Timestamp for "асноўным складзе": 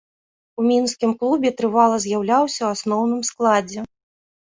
2.79-3.85